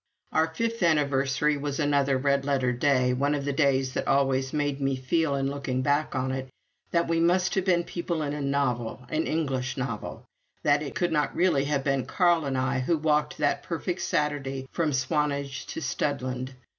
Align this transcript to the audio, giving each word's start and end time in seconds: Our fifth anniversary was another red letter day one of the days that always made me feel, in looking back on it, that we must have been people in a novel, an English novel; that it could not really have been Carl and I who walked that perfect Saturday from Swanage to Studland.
Our 0.31 0.51
fifth 0.55 0.81
anniversary 0.81 1.57
was 1.57 1.79
another 1.79 2.17
red 2.17 2.43
letter 2.43 2.71
day 2.73 3.13
one 3.13 3.35
of 3.35 3.45
the 3.45 3.53
days 3.53 3.93
that 3.93 4.07
always 4.07 4.51
made 4.51 4.81
me 4.81 4.95
feel, 4.95 5.35
in 5.35 5.45
looking 5.47 5.83
back 5.83 6.15
on 6.15 6.31
it, 6.31 6.49
that 6.89 7.07
we 7.07 7.19
must 7.19 7.53
have 7.53 7.65
been 7.65 7.83
people 7.83 8.23
in 8.23 8.33
a 8.33 8.41
novel, 8.41 9.05
an 9.09 9.27
English 9.27 9.77
novel; 9.77 10.25
that 10.63 10.81
it 10.81 10.95
could 10.95 11.11
not 11.11 11.35
really 11.35 11.65
have 11.65 11.83
been 11.83 12.07
Carl 12.07 12.45
and 12.45 12.57
I 12.57 12.79
who 12.79 12.97
walked 12.97 13.37
that 13.37 13.61
perfect 13.61 14.01
Saturday 14.01 14.67
from 14.71 14.91
Swanage 14.91 15.67
to 15.67 15.81
Studland. 15.81 16.53